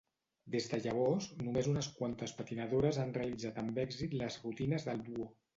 [0.53, 5.33] Des de llavors, només uns quantes patinadores han realitzat amb èxit les rutines del duo.